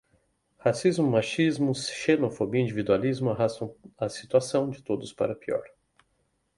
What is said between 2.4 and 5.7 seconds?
individualismo, arrastam a situação de todos para pior